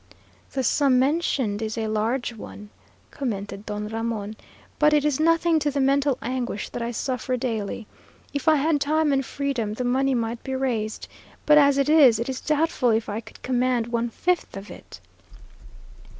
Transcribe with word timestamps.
"The 0.53 0.63
sum 0.63 0.97
mentioned 0.97 1.61
is 1.61 1.77
a 1.77 1.85
large 1.85 2.33
one," 2.33 2.71
commented 3.11 3.67
Don 3.67 3.87
Ramon, 3.87 4.35
"but 4.79 4.93
it 4.93 5.05
is 5.05 5.19
nothing 5.19 5.59
to 5.59 5.69
the 5.69 5.79
mental 5.79 6.17
anguish 6.23 6.69
that 6.69 6.81
I 6.81 6.89
suffer 6.89 7.37
daily. 7.37 7.85
If 8.33 8.47
I 8.47 8.55
had 8.55 8.81
time 8.81 9.13
and 9.13 9.23
freedom, 9.23 9.75
the 9.75 9.85
money 9.85 10.15
might 10.15 10.43
be 10.43 10.55
raised. 10.55 11.07
But 11.45 11.59
as 11.59 11.77
it 11.77 11.87
is, 11.87 12.17
it 12.17 12.29
is 12.29 12.41
doubtful 12.41 12.89
if 12.89 13.09
I 13.09 13.19
could 13.21 13.43
command 13.43 13.85
one 13.89 14.09
fifth 14.09 14.57
of 14.57 14.71
it." 14.71 14.99